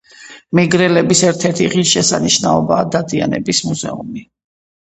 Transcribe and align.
მეგრელების 0.59 1.21
ერთ-ერთი 1.27 1.67
ღირს 1.75 1.91
შესანიშნაობაა 1.97 2.89
დადიანების 2.97 3.63
მუზეუმი 3.69 4.27